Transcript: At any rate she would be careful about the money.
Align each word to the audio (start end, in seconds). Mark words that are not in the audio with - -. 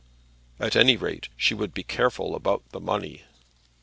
At 0.59 0.75
any 0.75 0.97
rate 0.97 1.29
she 1.37 1.53
would 1.53 1.75
be 1.75 1.83
careful 1.83 2.35
about 2.35 2.67
the 2.71 2.79
money. 2.79 3.23